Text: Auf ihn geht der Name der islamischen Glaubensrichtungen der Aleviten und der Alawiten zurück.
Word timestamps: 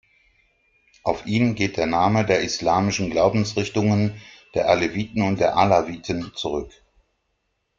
Auf 1.03 1.27
ihn 1.27 1.53
geht 1.53 1.77
der 1.77 1.85
Name 1.85 2.25
der 2.25 2.39
islamischen 2.41 3.11
Glaubensrichtungen 3.11 4.19
der 4.55 4.67
Aleviten 4.67 5.21
und 5.21 5.39
der 5.39 5.55
Alawiten 5.57 6.31
zurück. 6.35 6.71